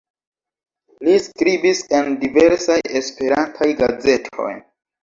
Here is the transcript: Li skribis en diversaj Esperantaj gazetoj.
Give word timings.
Li 1.07 1.13
skribis 1.25 1.83
en 1.99 2.09
diversaj 2.25 2.81
Esperantaj 3.03 3.73
gazetoj. 3.85 4.53